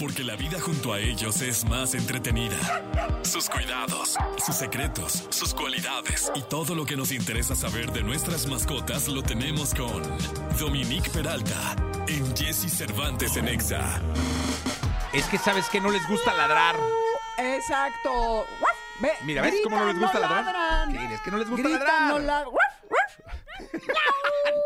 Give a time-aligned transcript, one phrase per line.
[0.00, 2.56] porque la vida junto a ellos es más entretenida.
[3.22, 8.46] Sus cuidados, sus secretos, sus cualidades y todo lo que nos interesa saber de nuestras
[8.46, 10.02] mascotas lo tenemos con
[10.58, 11.76] Dominique Peralta
[12.08, 14.00] en Jesse Cervantes en Exa.
[15.12, 16.76] Es que sabes que no les gusta ladrar.
[17.36, 18.46] Exacto.
[19.24, 20.44] Mira, ¿ves cómo no les gusta ladrar?
[20.46, 20.92] ladran.
[20.92, 21.14] ¿Qué?
[21.14, 22.08] Es que no les gusta Gritan, ladrar.
[22.08, 22.54] no ladran.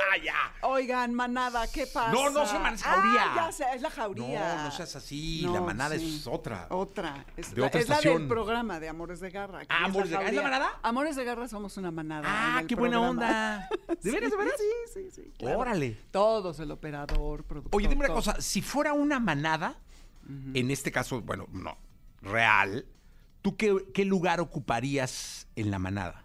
[0.00, 0.34] ¡Ah, ya!
[0.62, 2.12] Oigan, manada, ¿qué pasa?
[2.12, 3.22] No, no se man- es jauría.
[3.24, 4.56] Ah, ya sé, es la jauría.
[4.56, 5.42] No, no seas así.
[5.44, 6.16] No, la manada sí.
[6.20, 6.66] es otra.
[6.70, 7.24] Otra.
[7.36, 9.60] Es, De la, otra es la del programa de Amores de Garra.
[9.68, 10.80] Ah, es Amores de Garra, ¿es la manada?
[10.82, 12.24] Amores de Garra somos una manada.
[12.26, 13.68] Ah, qué buena onda.
[14.02, 14.54] ¿De veras, de veras?
[14.58, 15.32] Sí, sí, sí.
[15.38, 15.58] claro.
[15.58, 15.98] Órale.
[16.10, 17.76] Todos, el operador, productor.
[17.78, 18.40] Oye, dime una cosa.
[18.40, 19.76] Si fuera una manada,
[20.54, 21.76] en este caso, bueno, no,
[22.22, 22.86] real,
[23.42, 26.24] ¿tú qué, qué lugar ocuparías en la manada?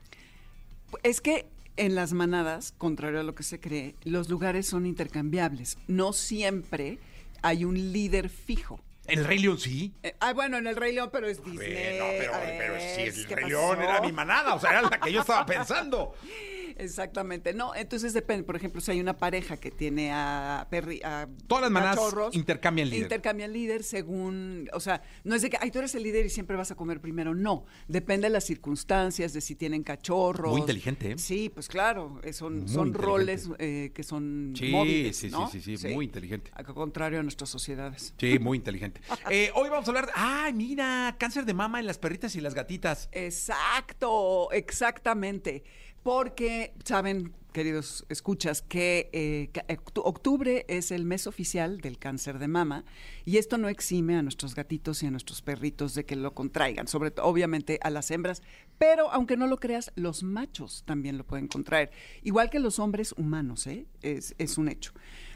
[1.03, 5.77] Es que en las manadas, contrario a lo que se cree, los lugares son intercambiables.
[5.87, 6.99] No siempre
[7.41, 8.79] hay un líder fijo.
[9.07, 9.93] ¿El Rey León sí?
[10.01, 11.57] Eh, ah, bueno, en el Rey León, pero es Disney.
[11.57, 13.49] Bueno, pero, A pero ver, si el ¿qué Rey?
[13.49, 16.15] León era mi manada, o sea, era la que yo estaba pensando.
[16.77, 17.53] Exactamente.
[17.53, 18.43] No, entonces depende.
[18.43, 22.35] Por ejemplo, si hay una pareja que tiene a, perri, a Todas las manadas cachorros,
[22.35, 23.03] intercambian líder.
[23.03, 26.29] Intercambian líder según, o sea, no es de que, ay, tú eres el líder y
[26.29, 27.33] siempre vas a comer primero.
[27.33, 30.51] No, depende de las circunstancias, de si tienen cachorros.
[30.51, 31.17] Muy inteligente, ¿eh?
[31.17, 35.31] Sí, pues claro, eh, son, Muy son roles eh, que son Sí, móviles, sí, sí,
[35.31, 35.49] ¿no?
[35.49, 36.51] sí, sí, muy inteligente.
[36.53, 38.13] Al contrario a nuestras sociedades.
[38.17, 39.01] Sí, muy inteligente.
[39.31, 40.11] Eh, hoy vamos a hablar de...
[40.15, 41.15] ¡Ay, mira!
[41.17, 43.09] Cáncer de mama en las perritas y las gatitas.
[43.11, 45.63] Exacto, exactamente.
[46.05, 49.49] Porque, saben, queridos escuchas, que eh,
[49.95, 52.85] octubre es el mes oficial del cáncer de mama
[53.25, 56.87] y esto no exime a nuestros gatitos y a nuestros perritos de que lo contraigan,
[56.87, 58.43] sobre todo, obviamente, a las hembras,
[58.77, 61.89] pero aunque no lo creas, los machos también lo pueden contraer,
[62.21, 63.87] igual que los hombres humanos, ¿eh?
[64.03, 64.93] es un hecho.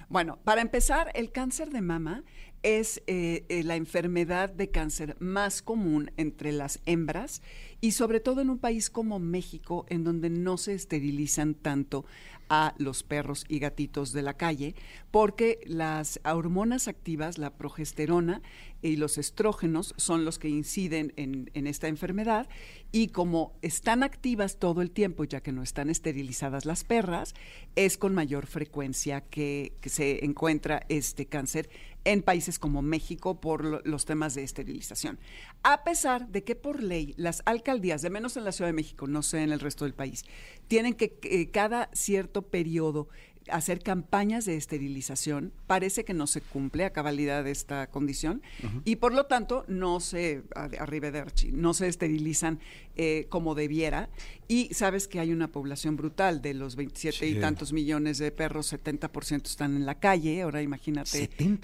[0.09, 2.23] Bueno, para empezar, el cáncer de mama
[2.63, 7.41] es eh, eh, la enfermedad de cáncer más común entre las hembras
[7.81, 12.05] y sobre todo en un país como México, en donde no se esterilizan tanto
[12.49, 14.75] a los perros y gatitos de la calle,
[15.11, 18.41] porque las hormonas activas, la progesterona
[18.81, 22.49] y los estrógenos son los que inciden en, esta enfermedad.
[22.91, 27.35] Y como están activas todo el tiempo, ya que no están esterilizadas las perras,
[27.75, 31.69] es con mayor frecuencia que se encuentra este cáncer
[32.05, 35.19] en países como México por lo- los temas de esterilización.
[35.63, 39.07] A pesar de que por ley las alcaldías, de menos en la Ciudad de México,
[39.07, 40.23] no sé en el resto del país,
[40.67, 43.09] tienen que eh, cada cierto periodo
[43.51, 48.41] hacer campañas de esterilización, parece que no se cumple a cabalidad esta condición
[48.85, 50.43] y por lo tanto no se,
[50.79, 52.59] arrivederci, no se esterilizan
[52.95, 54.09] eh, como debiera
[54.47, 58.73] y sabes que hay una población brutal de los 27 y tantos millones de perros,
[58.73, 61.29] 70% están en la calle, ahora imagínate.
[61.37, 61.59] 70%.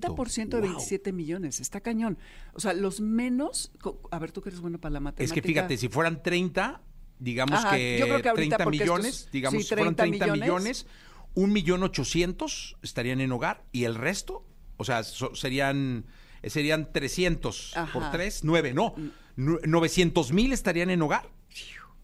[0.00, 0.68] 70% de Wow.
[0.70, 2.18] 27 millones, está cañón.
[2.54, 3.70] O sea, los menos,
[4.10, 5.24] a ver, tú que eres bueno para la matemática.
[5.24, 6.80] Es que fíjate, si fueran 30,
[7.18, 9.94] digamos Ajá, que, yo creo que ahorita 30 porque estos- millones, digamos, sí, si fueran
[9.94, 10.42] 30 30 millones.
[10.42, 10.86] millones,
[11.34, 14.44] un millón ochocientos estarían en hogar y el resto,
[14.76, 16.04] o sea, so- serían,
[16.42, 18.10] eh, serían 300 por Ajá.
[18.12, 18.94] 3, 9, no,
[19.36, 21.28] nu- 900 mil estarían en hogar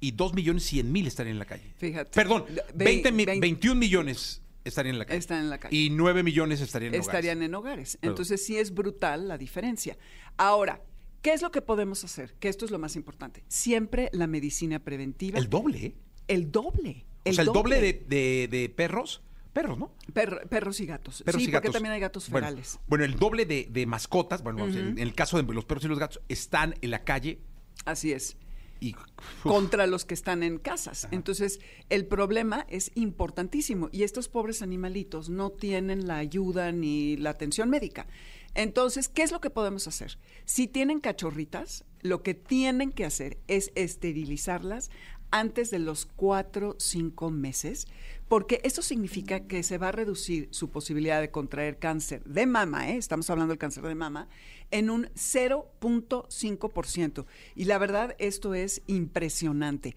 [0.00, 1.72] y 2 millones 100 mil estarían en la calle.
[1.77, 2.11] Fíjate.
[2.12, 2.44] Perdón,
[2.75, 5.19] Ve- 20 mi- vein- 21 millones estarían en la calle.
[5.19, 5.77] Están en la calle.
[5.77, 7.09] Y 9 millones estarían en hogares.
[7.15, 7.97] estarían en hogares.
[8.00, 8.12] Perdón.
[8.12, 9.97] Entonces sí es brutal la diferencia.
[10.37, 10.83] Ahora,
[11.22, 12.34] ¿qué es lo que podemos hacer?
[12.39, 13.43] Que esto es lo más importante.
[13.49, 15.39] Siempre la medicina preventiva.
[15.39, 15.95] El doble.
[16.28, 17.05] El doble.
[17.31, 19.22] O sea, el doble de, de- de perros,
[19.53, 19.93] perros, ¿no?
[20.12, 21.22] Perro- perros y gatos.
[21.22, 21.72] Perros sí, y porque gatos.
[21.75, 22.78] también hay gatos ferales.
[22.87, 25.99] Bueno, el doble de, de mascotas, bueno, en el caso de los perros y los
[25.99, 27.39] gatos, están en la calle
[27.84, 28.37] Así es.
[28.81, 28.94] y...
[29.43, 31.09] contra los que están en casas.
[31.11, 31.59] Entonces,
[31.89, 37.69] el problema es importantísimo y estos pobres animalitos no tienen la ayuda ni la atención
[37.71, 38.06] médica.
[38.55, 40.19] Entonces, ¿qué es lo que podemos hacer?
[40.45, 44.91] Si tienen cachorritas, lo que tienen que hacer es esterilizarlas
[45.31, 47.87] antes de los cuatro, cinco meses,
[48.28, 52.91] porque eso significa que se va a reducir su posibilidad de contraer cáncer de mama,
[52.91, 52.97] ¿eh?
[52.97, 54.28] estamos hablando del cáncer de mama,
[54.71, 57.25] en un 0.5%.
[57.54, 59.97] Y la verdad, esto es impresionante.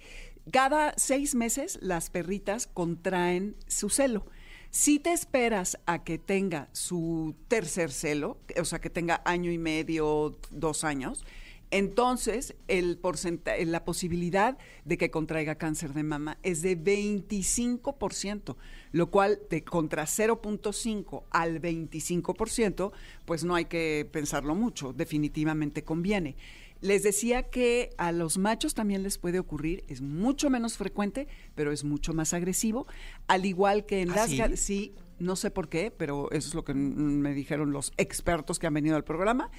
[0.51, 4.25] Cada seis meses las perritas contraen su celo.
[4.71, 9.57] Si te esperas a que tenga su tercer celo, o sea, que tenga año y
[9.57, 11.25] medio, dos años,
[11.71, 12.99] entonces el
[13.65, 18.55] la posibilidad de que contraiga cáncer de mama es de 25%,
[18.91, 22.91] lo cual de contra 0.5 al 25%,
[23.25, 26.35] pues no hay que pensarlo mucho, definitivamente conviene.
[26.81, 31.71] Les decía que a los machos también les puede ocurrir, es mucho menos frecuente, pero
[31.71, 32.87] es mucho más agresivo,
[33.27, 34.41] al igual que en ¿Ah, las sí?
[34.55, 38.67] sí, no sé por qué, pero eso es lo que me dijeron los expertos que
[38.67, 39.51] han venido al programa.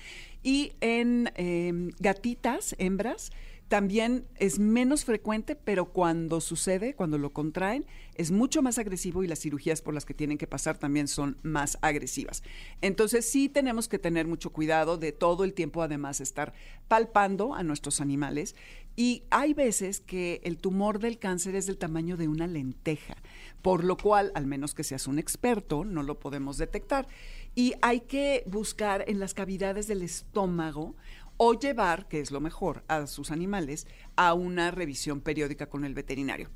[0.43, 3.31] Y en em, gatitas, hembras,
[3.73, 7.87] también es menos frecuente, pero cuando sucede, cuando lo contraen,
[8.17, 11.39] es mucho más agresivo y las cirugías por las que tienen que pasar también son
[11.43, 12.43] más agresivas.
[12.83, 16.53] Entonces sí tenemos que tener mucho cuidado de todo el tiempo además estar
[16.87, 18.57] palpando a nuestros animales
[18.95, 23.17] y hay veces que el tumor del cáncer es del tamaño de una lenteja,
[23.63, 27.09] por lo cual, al menos que seas un experto, no lo podemos detectar.
[27.55, 30.95] Y hay que buscar en las cavidades del estómago
[31.37, 33.87] o llevar, que es lo mejor, a sus animales
[34.17, 36.51] a una revisión periódica con el veterinario.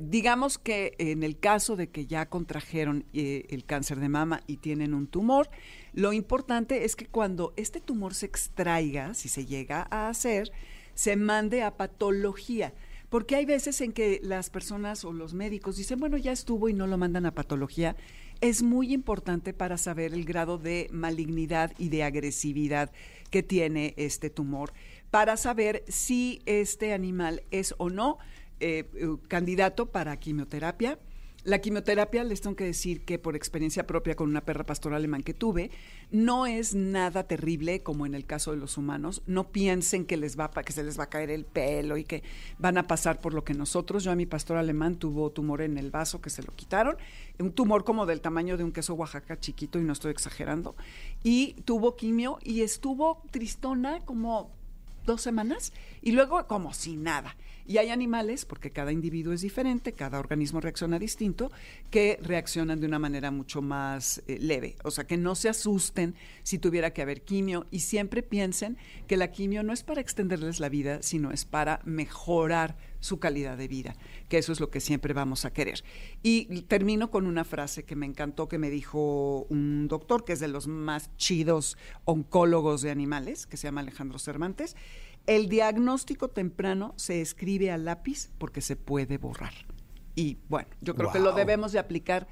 [0.00, 4.56] Digamos que en el caso de que ya contrajeron eh, el cáncer de mama y
[4.56, 5.48] tienen un tumor,
[5.92, 10.50] lo importante es que cuando este tumor se extraiga, si se llega a hacer,
[10.94, 12.74] se mande a patología.
[13.10, 16.74] Porque hay veces en que las personas o los médicos dicen, bueno, ya estuvo y
[16.74, 17.96] no lo mandan a patología
[18.40, 22.90] es muy importante para saber el grado de malignidad y de agresividad
[23.30, 24.72] que tiene este tumor,
[25.10, 28.18] para saber si este animal es o no
[28.60, 28.84] eh,
[29.28, 30.98] candidato para quimioterapia
[31.44, 35.22] la quimioterapia, les tengo que decir que por experiencia propia con una perra pastor alemán
[35.22, 35.70] que tuve,
[36.10, 39.22] no es nada terrible como en el caso de los humanos.
[39.26, 42.22] No piensen que les va que se les va a caer el pelo y que
[42.58, 44.04] van a pasar por lo que nosotros.
[44.04, 46.96] Yo a mi pastor alemán tuvo tumor en el vaso que se lo quitaron,
[47.38, 50.76] un tumor como del tamaño de un queso Oaxaca chiquito y no estoy exagerando,
[51.22, 54.50] y tuvo quimio y estuvo tristona como
[55.04, 57.36] dos semanas y luego como si nada.
[57.66, 61.52] Y hay animales, porque cada individuo es diferente, cada organismo reacciona distinto,
[61.90, 64.74] que reaccionan de una manera mucho más eh, leve.
[64.82, 68.76] O sea, que no se asusten si tuviera que haber quimio y siempre piensen
[69.06, 73.56] que la quimio no es para extenderles la vida, sino es para mejorar su calidad
[73.56, 73.96] de vida,
[74.28, 75.82] que eso es lo que siempre vamos a querer.
[76.22, 80.40] Y termino con una frase que me encantó, que me dijo un doctor, que es
[80.40, 84.76] de los más chidos oncólogos de animales, que se llama Alejandro Cervantes
[85.26, 89.52] el diagnóstico temprano se escribe a lápiz porque se puede borrar.
[90.14, 92.26] Y bueno, yo creo que lo debemos de aplicar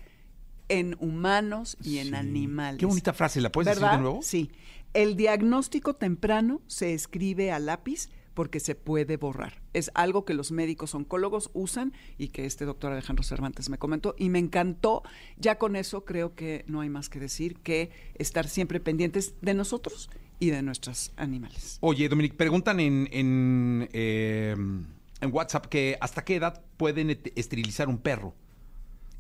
[0.69, 2.81] en humanos y en animales.
[2.81, 4.21] Qué bonita frase, ¿la puedes decir de nuevo?
[4.23, 4.51] Sí.
[4.95, 9.61] El diagnóstico temprano se escribe a lápiz porque se puede borrar.
[9.73, 14.15] Es algo que los médicos oncólogos usan y que este doctor Alejandro Cervantes me comentó
[14.17, 15.03] y me encantó.
[15.39, 19.55] Ya con eso creo que no hay más que decir que estar siempre pendientes de
[19.55, 20.09] nosotros
[20.39, 21.79] y de nuestros animales.
[21.81, 24.87] Oye, Dominic, preguntan en, en, em,
[25.21, 28.37] en WhatsApp que hasta qué edad pueden esterilizar un perro.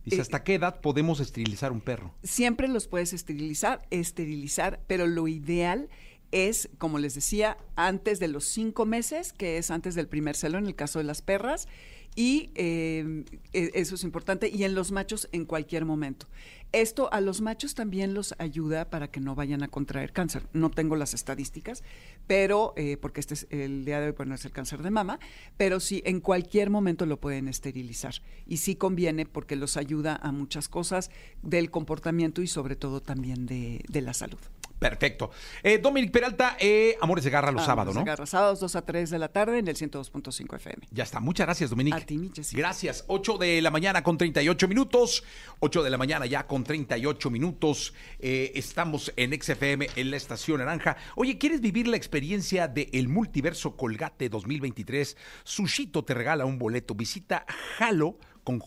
[0.04, 2.14] Dice, eh, ¿hasta qué edad podemos esterilizar un perro?
[2.22, 5.88] Siempre los puedes esterilizar, esterilizar, pero lo ideal
[6.32, 10.58] es, como les decía, antes de los cinco meses, que es antes del primer celo
[10.58, 11.68] en el caso de las perras,
[12.14, 16.26] y em, e, eso es importante, y en los machos en cualquier momento.
[16.72, 20.48] Esto a los machos también los ayuda para que no vayan a contraer cáncer.
[20.52, 21.82] No tengo las estadísticas,
[22.26, 24.90] pero eh, porque este es el día de hoy, pues no es el cáncer de
[24.90, 25.18] mama,
[25.56, 28.16] pero sí en cualquier momento lo pueden esterilizar.
[28.46, 31.10] Y sí conviene porque los ayuda a muchas cosas
[31.42, 34.40] del comportamiento y sobre todo también de, de la salud.
[34.78, 35.30] Perfecto.
[35.62, 38.04] Eh, Dominic Peralta, eh, Amores de Garra los sábados, ¿no?
[38.04, 40.86] Garra, sábados 2 a 3 de la tarde en el 102.5 FM.
[40.90, 41.20] Ya está.
[41.20, 41.94] Muchas gracias, Dominic.
[41.94, 43.04] A ti, Gracias.
[43.08, 45.24] 8 de la mañana con 38 minutos.
[45.60, 47.94] 8 de la mañana ya con 38 minutos.
[48.18, 50.96] Eh, estamos en XFM en la Estación Naranja.
[51.16, 55.16] Oye, ¿quieres vivir la experiencia de El Multiverso Colgate 2023?
[55.44, 56.94] Sushito te regala un boleto.
[56.94, 57.44] Visita
[57.78, 58.60] Halo con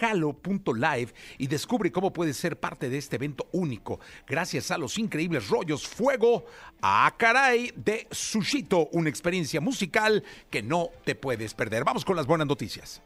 [0.00, 5.48] jhalo.live y descubre cómo puedes ser parte de este evento único gracias a los increíbles
[5.48, 6.44] rollos Fuego
[6.82, 11.84] a Caray de Sushito, una experiencia musical que no te puedes perder.
[11.84, 13.02] Vamos con las buenas noticias.